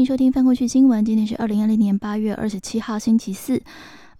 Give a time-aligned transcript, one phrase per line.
[0.00, 1.04] 迎收听翻过去新闻。
[1.04, 3.60] 今天是二零二零年八月二十七号，星期四。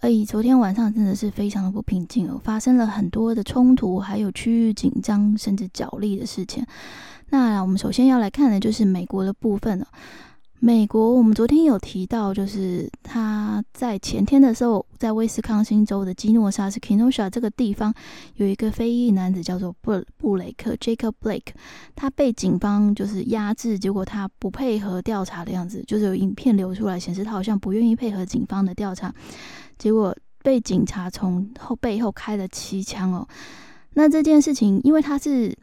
[0.01, 6.64] 哎，昨天晚上真的是非常的不平静哦，发生了很多的冲突，还有区域紧张甚至角力的事情。
[7.31, 9.87] 那我们首先要来看的就是美国的部分了。
[10.63, 17.95] 美国，我们昨天有提到，就是他在前天的时候，在威斯康星州的基诺沙是 Kenosha 这个地方，
[18.35, 21.54] 有一个非裔男子叫做布布雷克 Jacob Blake，
[21.96, 29.11] 他被警方就是压制，结果他不配合调查的样子，就是有影片流出来显示他好像不愿意配合警方的调查，
[29.79, 33.27] 结果被警察从后背后开了七枪哦。
[33.95, 35.56] 那这件事情，因为他是。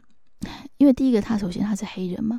[0.76, 2.38] 因为第一个，他首先他是黑人嘛，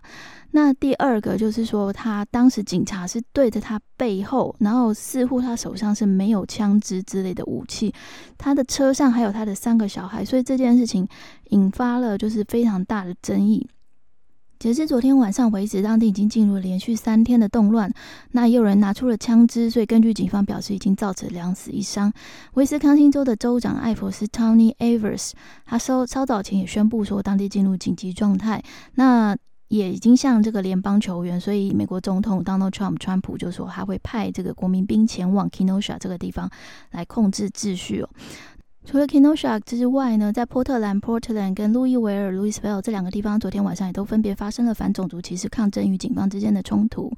[0.51, 7.93] 那第二个就是说，他当时警察是对着他背后，然后似乎他手上是没有枪支之类的武器，
[8.37, 11.07] 他的车上还有他的三个小孩，所以这件事情
[11.49, 13.67] 引发了就是非常大的争议。
[14.59, 17.89] 截至昨天晚上为止，当地已经进入连续三天的动乱。
[18.31, 22.11] 那也有人拿出了枪支，所以根据警方表示，已经造成两死一伤。
[22.55, 25.31] 威斯康星州的州长艾弗斯 （Tony Evers）
[25.65, 28.61] 他稍稍早前也宣布说，当地进入紧急状态。
[28.95, 29.33] 那
[29.69, 36.49] 也已经向这个联邦球员，所以美国总统 Donald Trump 川普就说，他会派这个国民兵前往 Kenosha 这个地方
[36.91, 38.09] 来控制秩序哦。
[38.89, 47.13] 除了 Kenosha 之外呢，在波特兰 （Portland） 跟路易维尔 （Louisville） 这两个地方，昨天晚上也都分别发生了反种族歧视抗争与警方之间的冲突。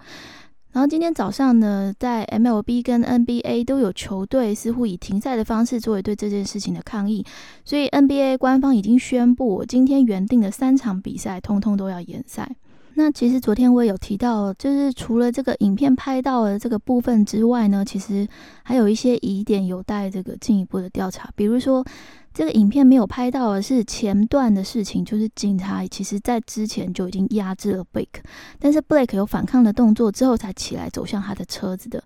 [0.73, 7.25] 然后今天早上呢，在 MLB 跟 NBA 都有球队似乎以停赛的方式作为对这件事情的抗议，
[7.63, 12.53] 所以 NBA 官方已经宣布，今天原定的三场比赛通通都要延赛。
[13.03, 18.27] 那其实昨天我也有提到，就是除了这个影片拍到的这个部分之外呢，其实
[18.61, 21.27] 还有一些疑点有待这个进一步的调查。
[21.35, 21.83] 比如说，
[22.31, 28.21] 这个影片没有拍到的是前段的事情，就是警察其实在之前就已经压制了 Blake，
[28.59, 32.03] 但是 Blake 有反抗的动作之后才起来走向他的车子的。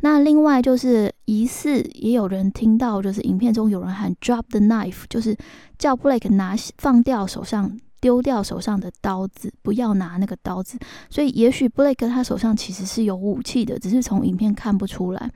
[0.00, 5.36] 那另外就是疑似也有人听到，就是影片中有人喊 “drop the knife”，就是
[5.78, 7.78] 叫 Blake 拿放掉手上。
[8.02, 10.76] 丢掉手上的刀子，不要拿那个刀子。
[11.08, 15.30] 所以，也许 Blake 他手上其实是有武器的，只是从影片看不出来。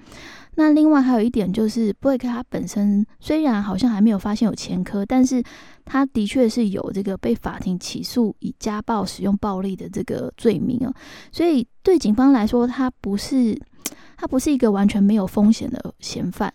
[0.56, 5.40] 那另外还有一点就是，Blake 他本身虽然好像还没有发现有前科，但是
[5.84, 10.92] 他的确是有这个被法庭起诉以家暴、使用暴力的这个罪名啊。
[11.30, 13.56] 所以，对警方来说，他不是
[14.16, 16.52] 他不是一个完全没有风险的嫌犯，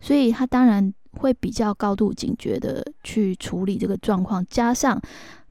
[0.00, 5.00] 所以他当然会比较高度警觉的去处理这个状况，加上。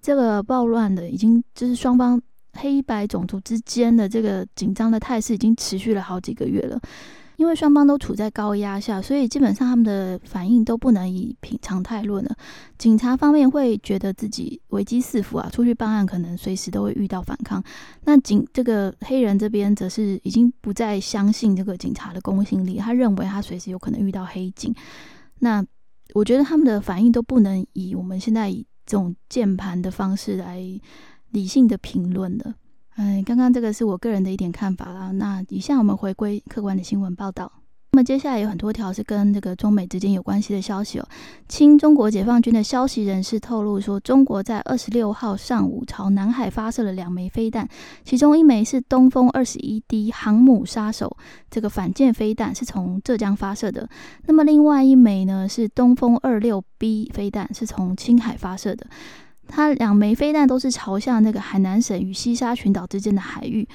[0.01, 2.19] 这个暴乱的已经就是双方
[2.53, 6.79] 黑白种族之间的这个紧张的态势已经持续了好几个月了，
[7.37, 12.35] 因为双方都处在高压下，所以基本上他们的反应都不能以平常态论了。
[12.77, 17.63] 警察方面会觉得自己危机四伏啊，出去办案可能随时都会遇到反抗。
[18.03, 24.75] 那警这个黑人这边则是已经不再相信这个警察的公信力，他认为他随时有可能遇到黑警。
[25.39, 25.63] 那
[26.13, 28.65] 我觉得他们的反应都不能以我们现在以。
[28.91, 30.61] 这种键盘的方式来
[31.29, 32.53] 理性的评论的，
[32.97, 35.11] 嗯，刚刚这个是我个人的一点看法啦。
[35.11, 37.60] 那以下我们回归客观的新闻报道。
[37.93, 41.05] 那么接下来有很多条是跟这个中美之间有关系的消息哦。
[41.49, 47.67] 亲中国解放军的消息人士透露说，中国在二十六号上午朝南海发射了两枚飞弹，
[48.05, 51.17] 其中一枚是东风二十一 D 航母杀手
[51.49, 53.89] 这个反舰飞弹，是从浙江发射的。
[54.25, 58.87] 那么另外一枚呢是东风二六 B 飞弹，是从青海发射的。
[59.49, 63.67] 它两枚飞弹都是朝向那个海南省与西沙群岛之间的海域。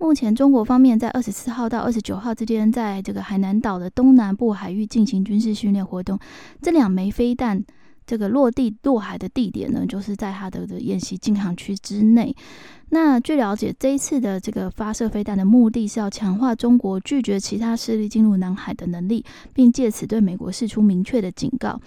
[0.00, 6.18] 目前中国方面在二十四号到二十九号之间，在这个海南岛的东南部海域进行军事训练活动。
[6.62, 7.62] 这两枚飞弹
[8.10, 12.34] 这个落地落海的地点呢，就是在它的演习禁航区之内。
[12.88, 19.24] 那据了解，这一次的这个发射飞弹的目的是要强化中国拒绝其他势力进入南海的能力，
[19.54, 21.80] 并借此对美国释出明确的警告。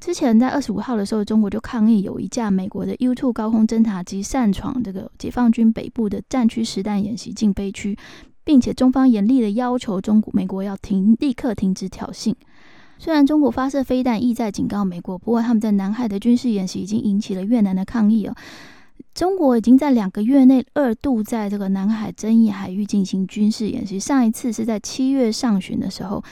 [0.00, 7.94] 之前在二十五号的时候，中国就抗议有一架美国的 U2 高空侦察机擅闯这个解放军北部的战区实弹演习禁飞区，
[8.44, 12.34] 并且中方严厉的要求中国美国要停立刻停止挑衅。
[12.98, 18.34] 虽然中国发射飞弹意在警告美国，不过他们在南海的军事演习已经引起了越南的抗议哦。
[19.14, 26.22] 中国已经在两个月内二度在这个南海争议海域进行军事演习，上一次是在七月上旬的时候。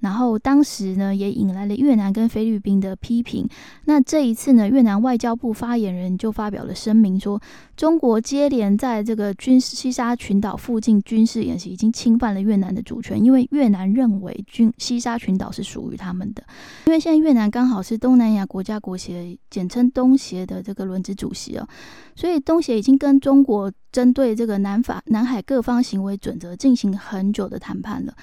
[0.00, 3.48] 然后当时呢，也引来了越南跟菲律宾的批评。
[3.84, 7.40] 那这一次呢，越南外交部发言人就发表了声明，说
[7.76, 13.22] 中国接连在这个军事西沙群岛附近军事演习，已经侵犯了越南的主权。
[13.22, 16.42] 因为越南认为军西沙群岛是属于他们的。
[16.86, 21.68] 因为现在越南刚好是东南亚国家国协，简称东协的这个轮值主席哦，
[22.14, 28.14] 所以东协已经跟中国针对这个南法南海各方行为准则进行很久的谈判了。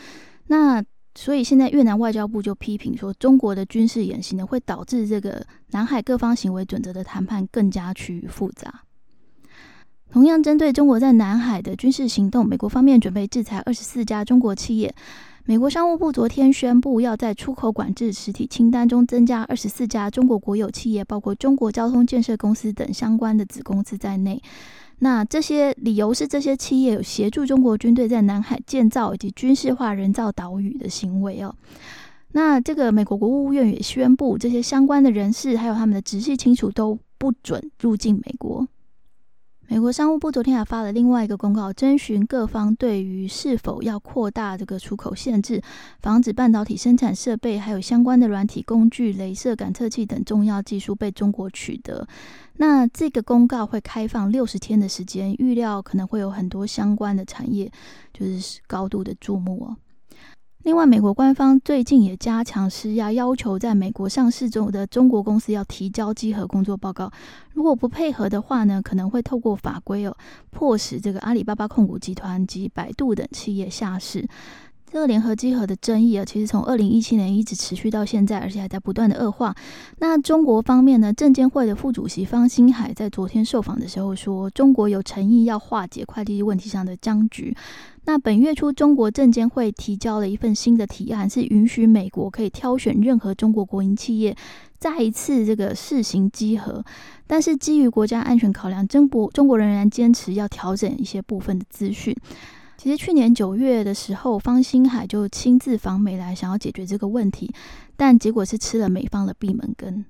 [0.48, 0.84] 那
[1.18, 8.84] 所以现在越南外交部就批评说，中国的军事演习呢，会导致这个南海各方行为准则的谈判更加趋于复杂。
[10.12, 14.94] 同样针对中国在南海的军事行动，美国方面准备制裁二十四家中国企业。
[15.46, 24.40] 美国商务部昨天宣布，要在出口管制实体清单中增加二十四家中国国有企业，包括中国交通建设公司等相关的子公司在内。
[25.00, 31.54] 那这些理由是，这些企业有协助中国军队在南海建造以及军事化人造岛屿的行为哦。
[32.32, 38.68] 那这个美国国务院也宣布，这些相关的人士还有他们的直系亲属都不准入境美国。
[39.70, 45.62] 美国商务部昨天还发了另外一个公告，征询各方对于是否要扩大这个出口限制，
[46.02, 52.08] 防止半导体生产设备还有相关的软体工具、镭射感测器等重要技术被中国取得。
[52.56, 57.70] 那这个公告会开放六十天的时间，预料可能会有很多相关的产业
[58.14, 59.76] 就是高度的注目哦。
[60.68, 67.10] 另外，美国官方最近也加强施压，要求在美国上市中的中国公司要提交稽核工作报告。
[67.54, 70.14] 如果不配合的话呢，可能会透过法规哦，
[70.52, 74.28] 迫使这个阿里巴巴控股集团及百度等企业下市。
[74.90, 79.54] 这个联合稽核的争议啊，其实从二零一七年一直持续到现在，而且还在不断的恶化。
[80.00, 87.54] 那中国方面呢，证监会的副主席方星海在昨天受访的时候说，中国有诚意要化解快递问题上的僵局。
[88.06, 94.34] 那本月初，中国证监会提交了一份新的提案，是允许美国可以挑选任何中国国营企业
[94.80, 96.82] 再一次这个试行稽核，
[97.28, 102.16] 但是基于国家安全考量，中国中国仍然坚持要调整一些部分的资讯。
[102.78, 107.52] 其实去年九月的时候，方星海就亲自访美来，想要解决这个问题，
[107.96, 110.06] 但结果是吃了美方的闭门羹。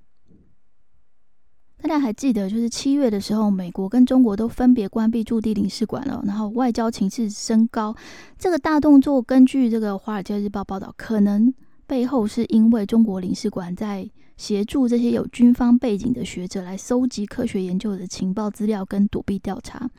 [1.79, 7.95] 大家还记得，就是七月的时候，美国跟中国都分别关闭驻地领事馆了，然后外交情势升高。
[8.37, 11.53] 这个大动作，根据这个《华尔街日报》报道，可能
[11.85, 19.89] 背后是因为中国领事馆在协助这些有军方背景的学者来搜集科学研究的情报资料跟躲避调查。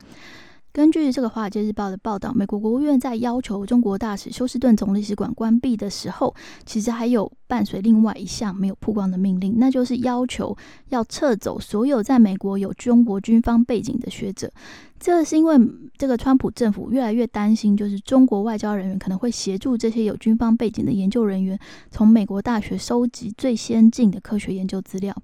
[0.71, 6.33] 根据这个《华尔街日报》的报道，美国国务院在要求中国大使休斯顿总领事馆关闭的时候，
[6.65, 10.55] 其实还有伴随另外一项没有曝光的命令，那就是要求
[10.89, 14.51] 要撤走所有在美国有中国军方背景的学者。
[14.99, 15.57] 这是因为
[15.97, 21.57] 这个川普政府越来越担心，就是中国外交人员可能会协助这些有军方背景的研究人员
[21.89, 25.15] 从美国大学收集最先进的科学研究资料。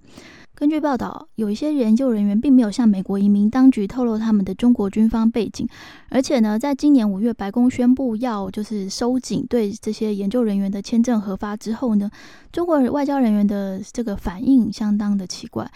[0.55, 5.67] 根据报道，有一些研究人员并没有向美国移民当局透露他们的中国军方背景，
[6.07, 12.09] 而且呢，在今年五月，白宫宣布要就是收紧对这些研究人员的签证核发之后呢，
[12.53, 15.69] 中国外交人员的这个反应相当的奇怪。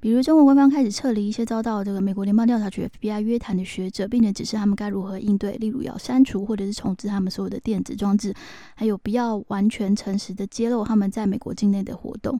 [0.00, 8.32] 比如，中国官方开始撤离一些遭到这个美国联邦调查局 FBI 约谈的学者，并且指示他们该如何应对，例如要删除或者是重置他们所有的电子装置，
[8.76, 12.38] 还有不要完全诚实的揭露他们在美国境内的活动。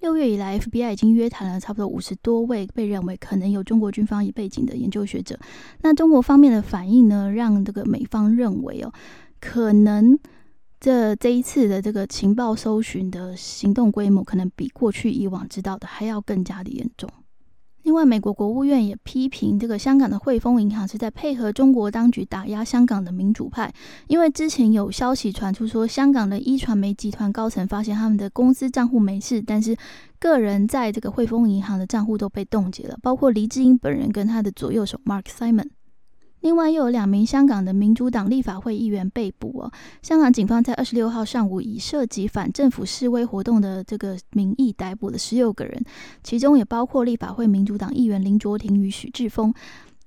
[0.00, 5.38] 六月以来，FBI 已经约谈了差不多五十多位被认为可能有中国军方背景的研究学者。
[5.82, 8.92] 那中国方面的反应呢，让这个美方认为哦，
[9.40, 10.18] 可能
[10.80, 17.08] 这这一次的这个情报搜寻的行动规模，可能比过去以往知道的还要更加的严重。
[17.82, 23.72] 另外，美国国务院也批评这个香港的汇丰银行是在配合中国当局打压香港的民主派，
[24.06, 29.76] 因为之前有消息传出说，香港的一传媒集团高层发现他们的公司账户没事，但是
[30.18, 35.70] 个人在这个汇丰银行的账户都被冻结了，包括黎智英本人跟他的左右手 Mark Simon。
[36.40, 39.72] 另外，又有两名香港的民主党立法会议员被捕哦。
[40.02, 45.82] 香港警方在二十六号上午以涉及反政府示威活动的这个名义逮捕了十六个人，
[46.22, 49.52] 其中也包括立法会民主党议员林卓廷与许志峰。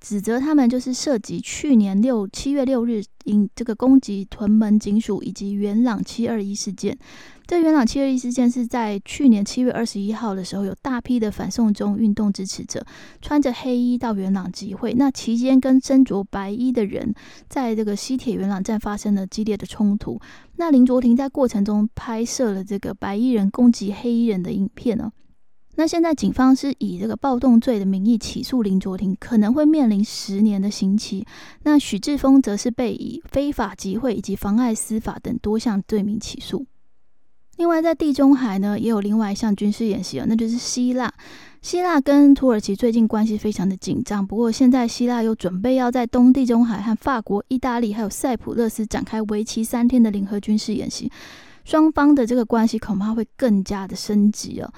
[0.03, 6.98] 指责他们就是涉及去年六七月六日因这个攻击屯门警署以及元朗七二一事件。
[7.48, 12.86] 这元朗七二一事件是在去年七月二十一号的时候，有大批的反送中运动支持者
[13.22, 17.13] 穿着黑衣到元朗集会，那期间跟身着白衣的人
[17.48, 20.19] 在这个西铁元朗站发生了激烈的冲突。
[20.57, 25.13] 那林卓廷在过程中拍摄了这个白衣人攻击黑衣人的影片呢。
[25.75, 31.25] 那现在警方是以这个暴动罪的名义起诉林卓廷，可能会面临十年的刑期。
[31.63, 36.65] 那许志峰则是被以非法集会以及妨碍司法等多项罪名起诉。
[37.58, 41.13] 另外，在地中海呢，也有另外一项军事演习啊，那就是希腊。
[41.62, 51.12] 希腊跟土耳其最近关系非常的紧张，不过现在希腊又准备要在东地中海和法国、意大利还有塞浦路斯展开为期三天的联合军事演习，
[51.63, 54.74] 双方的这个关系恐怕会更加的升级哦。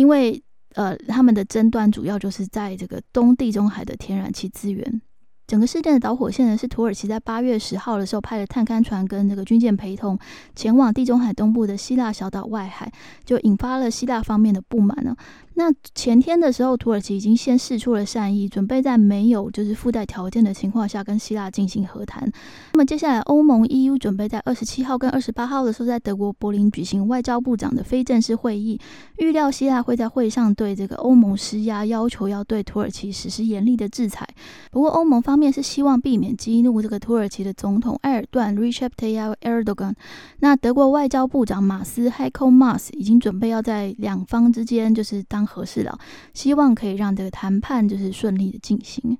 [0.00, 0.42] 因为
[0.76, 5.02] 呃，他们的争端主要就是在这个东地中海的天然气资源。
[5.46, 10.18] 整个事件的导火线呢，是土耳其在八月十号的时候派了探勘船跟这个军舰陪同
[10.54, 12.90] 前往地中海东部的希腊小岛外海，
[13.26, 15.14] 就引发了希腊方面的不满呢。
[15.54, 22.30] 那前天的时候，土耳其已经先示出了善意，准备在没有就是附带条件的情况下跟希腊进行和谈。
[22.72, 28.80] 那么接下来，欧盟 EU 准备在二十七号跟二十八号的时候，在德国柏林举行外交部长的非正式会议，
[29.18, 34.26] 预料希腊会在会上对这个欧盟施压，要求要对土耳其实施严厉的制裁。
[34.70, 39.92] 不过，欧盟方面是希望避免激怒这个土耳其的总统埃尔段 （Recep Tayyip Erdogan）。
[40.38, 45.39] 那德国外交部长马斯 （Heiko Maas） 已经准备要在两方之间就是当。
[45.46, 45.98] 合适了，
[46.34, 49.18] 希望可以让这个谈判就是顺利的进行。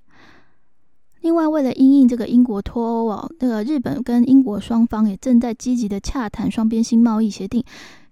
[1.21, 7.63] 另外，为了因应这个英国脱欧啊，那个日本跟英国双方也正在积极的洽谈双边新贸易协定。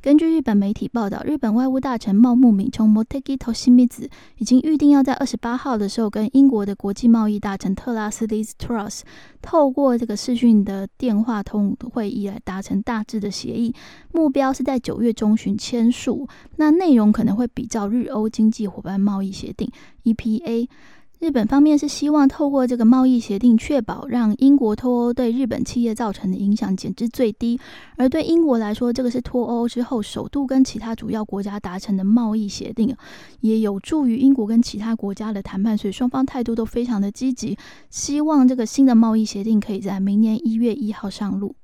[0.00, 9.00] 根据日本媒体报道，日本外务大臣茂木敏充 （Motegi Toshimitsu） 已经预定要在二十八号的时候，跟英国的国际贸易大臣特拉斯 （Liz Truss）
[9.42, 13.74] 透过这个视讯的电话通会议来达成大致的协议，
[14.12, 16.28] 目标是在九月中旬签署。
[16.56, 19.68] 那内容可能会比照日欧经济伙伴贸易协定
[20.04, 20.68] （EPA）。
[21.18, 27.58] 日本方面是希望透过这个贸易协定，确保让英国脱欧对日本企业造成的影响减至最低。
[27.96, 32.94] 而对英国来说，这个是脱欧之后首度跟其他主要国家达成的贸易协定，
[33.40, 35.76] 也有助于英国跟其他国家的谈判。
[35.76, 37.58] 所以双方态度都非常的积极，
[37.90, 41.56] 希望这个新的贸易协定可以在明年一月一号上路。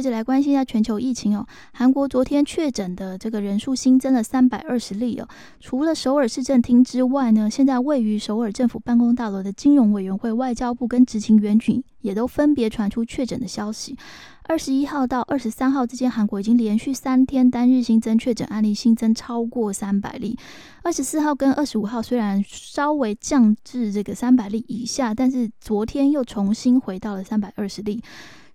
[0.00, 1.44] 接着来关心一下全球疫情哦。
[1.72, 5.26] 韩国昨天确诊的这个人数新增了三百二十例哦。
[5.58, 13.96] 除了首尔市政厅之外呢，现在位于首尔政府办公大楼的金融委员会、外交部跟执勤员群也都分别传出确诊的消息。
[14.44, 20.38] 二十一号到二十三号之间，韩国已经连续三天单日新增确诊案例新增超过三百例。
[20.84, 28.00] 二十四号跟二十五号虽然稍微降至这个三百例以下，但是昨天又重新回到了三百二十例。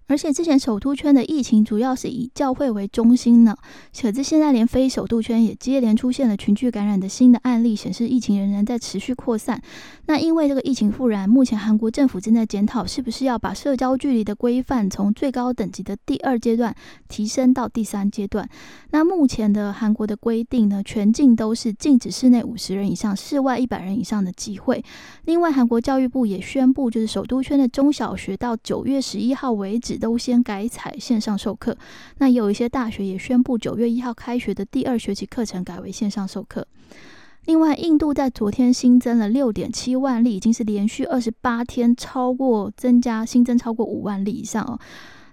[0.07, 3.55] 而且之前首都圈的疫情主要是以教会为中心呢，
[3.99, 9.61] 可是现在连非首都圈也接连出现了群聚感染的新的案例，显示疫情仍然在持续扩散。
[10.05, 16.75] 那因为这个疫情复燃，目前韩国政府正在检讨是不是要把社交距离的规范从最高等级的第二阶段
[17.07, 18.47] 提升到第三阶段。
[18.91, 24.83] 那目前的韩国的规定呢，全境都是禁止室内五十人以上、室外一百人以上的集会。
[25.25, 29.93] 另外，韩国教育部也宣布，就是首都圈的中小学到九月十一号为止。
[30.03, 31.77] 都先改采线上授课，
[32.17, 36.67] 那有一些大学也宣布九月一号开学的第二学期课程改为线上授课。
[37.45, 44.77] 另外，印度在昨天新增了六点七万例，已经是连续二十八天超过增加新增超过五万例以上哦。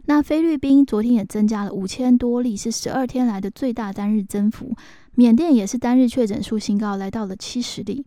[0.06, 4.72] 那菲律宾昨天也增加了五千多例，是十二天来的最大单日增幅。
[5.16, 8.06] 缅甸也是单日确诊数新高，来到了七十例。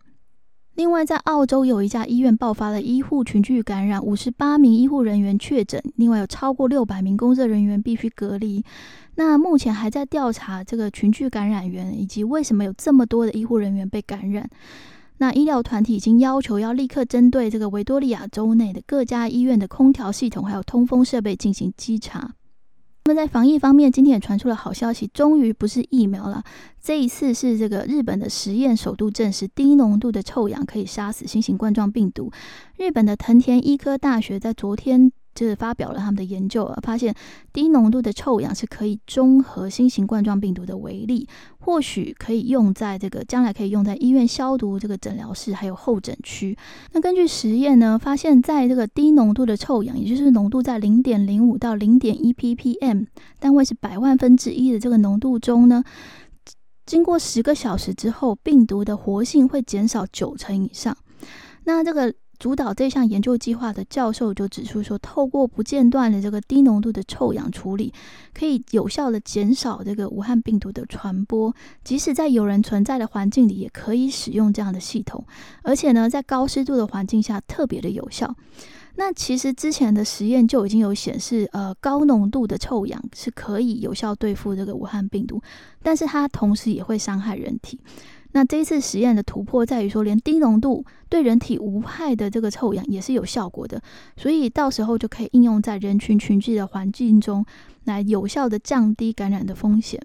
[0.75, 8.65] 另外，在澳洲有一家医院爆发了医护群聚感染，五十八名医护人员确诊，另外有超过六百名工作人员必须隔离。
[9.15, 14.49] 那目前还在调查这个群聚感染源以及为什么有这么多的医护人员被感染。
[15.19, 22.33] 那医疗团体已经要求要立刻针对这个维多利亚州内的各家医院的空调系统还有通风设备进行稽查。
[23.05, 26.43] 那么在防疫方面，今天也传出了好消息，终于不是疫苗了，
[26.81, 32.31] 这一次是这个日本的实验首度证实低浓度的臭氧可以杀死新型冠状病毒。
[32.77, 35.11] 日本的藤田医科大学在昨天。
[35.35, 37.13] 就是发表了他们的研究啊，发现
[37.51, 41.27] 低浓度的臭氧是可以中和新型冠状病毒的微粒，
[41.59, 46.57] 或许可以用在这个将来可以用在医院消毒这个诊疗室还有候诊区。
[46.91, 53.07] 那根据实验呢，发现在这个低浓度的臭氧，也就是浓度在零点零五到零点一 ppm
[53.39, 55.83] 单位是百万分之一的这个浓度中呢，
[56.85, 60.95] 经过十个小时之后，病毒的活性会减少九成以上。
[61.65, 62.13] 那这个。
[62.43, 67.93] 主导这项研究计划的教授就指出说，透过不间断的这个低浓度的臭氧处理，
[68.33, 71.55] 可以有效的减少这个武汉病毒的传播。
[71.85, 75.25] 即使在有人存在的环境里，也可以使用这样的系统。
[75.61, 78.35] 而且呢，在高湿度的环境下特别的有效。
[78.95, 85.41] 那其实之前的实验就已经有显示，呃，高浓度的臭氧是可以有效对付这个武汉病毒，
[85.81, 87.79] 但是它同时也会伤害人体。
[88.33, 93.81] 那这一次实验的突破在于说，连低浓度对人体无害的这个臭氧也是有效果的，
[94.17, 97.45] 所以到时候就可以应用在人群群聚的环境中，
[97.85, 100.01] 来有效的降低感染的风险。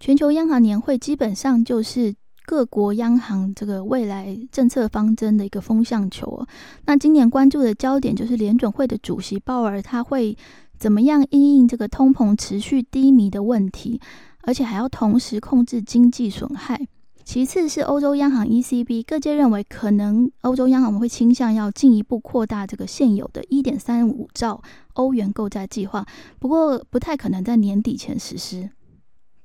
[0.00, 2.14] 全球央行年会基本上就是
[2.44, 6.46] 各国央行这个未来政策方针的一个风向球。
[6.86, 10.36] 那今年关注的焦点就是联准会的主席鲍尔他会
[10.76, 14.00] 怎么样应应这个通膨持续低迷的问题，
[14.42, 16.86] 而且还要同时控制经济损害。
[17.28, 24.62] 其次是欧洲央行 ECB，各界认为可能欧洲央行会倾向要进一步扩大这个现有的一点三五兆
[24.94, 26.06] 欧元购债计划，
[26.38, 28.70] 不过不太可能在年底前实施。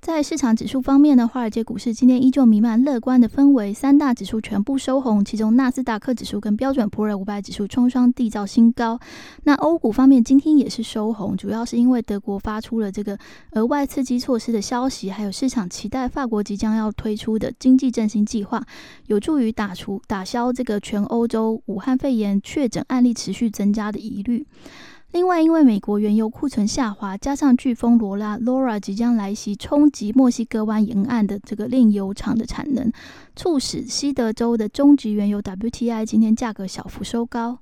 [0.03, 8.99] 在市场指数方面呢，华尔街股市今天依旧弥漫乐观的氛围，三大指数全部收红，其中纳斯达克指数跟标准普尔五百指数双双缔造新高。
[9.43, 13.17] 那欧股方面今天也是收红，主要是因为德国发出了这个
[13.51, 18.61] 额外刺激措施的消息，还有市场期待法国即将要推出的经济振兴计划，
[19.07, 24.45] 有助于打除打消这个全欧洲武汉肺炎确诊案例持续增加的疑虑。
[25.13, 32.91] 另外，因为美国原油库存下滑，加上飓风罗拉 （Laura） 即将来袭，冲击墨西哥湾沿岸的这个炼油厂的产能，
[33.35, 37.59] 促使西德州的中级原油 WTI 今天价格小幅收高。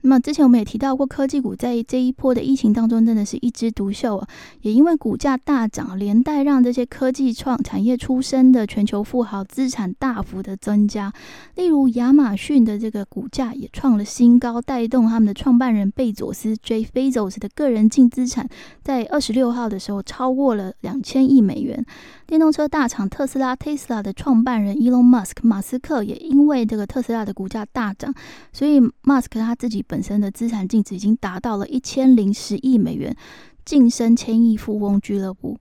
[0.00, 4.28] 那么之前我们也提到过，科技股在这一波的疫情当中，真的是一枝独秀啊！
[4.62, 11.12] 也因为股价大涨，连带让这些科技创产业出身的全球富豪资产大幅的增加。
[11.56, 18.48] 例如亚马逊的这个股价也创了新高，带动他们的创办人贝佐斯 （Jeff Bezos） 的个人净资产
[18.82, 21.84] 在二十六号的时候超过了两千亿美元。
[22.28, 28.14] 电动车大厂特斯拉 （Tesla） 的创办人 Elon Musk（ 马斯克）也因为这个特斯拉的股价大涨，
[28.52, 29.82] 所以 Musk 他自己。
[29.88, 33.16] 本身的资产净值已经达到了一千零十亿美元，
[33.64, 35.56] 晋升千亿富翁俱乐部。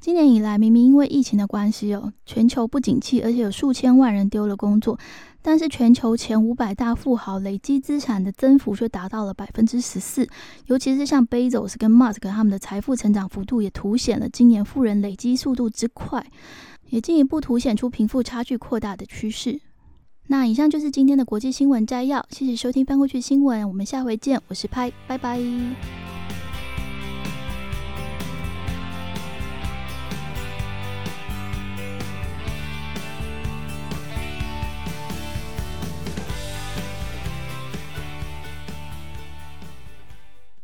[0.00, 4.98] 今年以来，明明因为疫情的关系哦，全球不景气，而且有数千万人丢了工作，
[5.42, 10.28] 但是全球前五百大富豪累积资产的增幅却达到了百分之十四。
[10.66, 16.26] 尤其是像 Bezos 跟 Musk 他们的财富成长幅度，也凸显了今年富人累积速度之快，
[16.90, 19.60] 也进一步凸显出贫富差距扩大的趋势。
[20.26, 26.09] 那以上就是今天的国际新闻摘要，谢谢收听翻过去新闻，我们下回见，我是拍，拜拜。